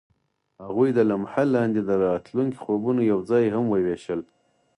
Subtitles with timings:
[0.65, 4.21] هغوی د لمحه لاندې د راتلونکي خوبونه یوځای هم وویشل.